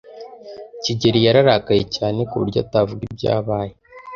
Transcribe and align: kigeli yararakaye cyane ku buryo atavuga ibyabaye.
kigeli 0.83 1.19
yararakaye 1.25 1.83
cyane 1.95 2.19
ku 2.29 2.35
buryo 2.41 2.59
atavuga 2.65 3.01
ibyabaye. 3.09 3.73